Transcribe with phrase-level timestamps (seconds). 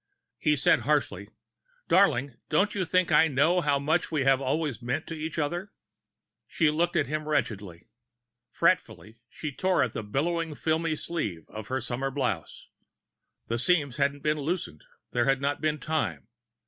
[0.39, 1.29] He said harshly:
[1.87, 5.73] "Darling, don't you think I know how much we've always meant to each other?"
[6.47, 7.87] She looked at him wretchedly.
[8.49, 12.67] Fretfully she tore at the billowing filmy sleeve of her summer blouse.
[13.45, 16.27] The seams hadn't been loosened; there had not been time.